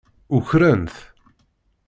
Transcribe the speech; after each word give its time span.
Ukren-t. 0.35 0.97